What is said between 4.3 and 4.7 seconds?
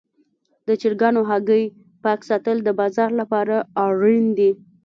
دي.